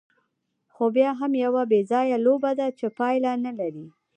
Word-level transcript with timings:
خو 0.73 0.85
بیا 0.95 1.11
هم 1.19 1.31
یوه 1.45 1.63
بېځایه 1.71 2.17
لوبه 2.25 2.51
ده، 2.59 2.67
چې 2.77 2.85
پایله 2.97 3.31
نه 3.45 3.51
لري. 3.59 3.87